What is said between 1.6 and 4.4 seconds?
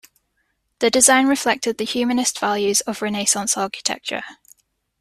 the humanist values of Renaissance architecture.